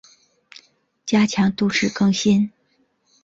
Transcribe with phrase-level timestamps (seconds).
[1.05, 2.51] 加强都市更新